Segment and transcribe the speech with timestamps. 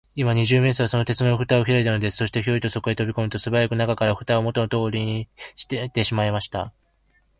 [0.15, 2.17] 今、二十面相は、その鉄のふたをひらいたのです。
[2.17, 6.73] そして、ヒョイとそこへとびこむと、すばやく中から、ふたをもとのとおりにしめてしまいました。